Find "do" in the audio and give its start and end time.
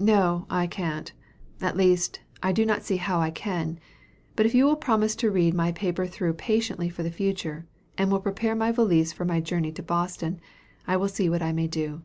2.50-2.66, 11.68-12.02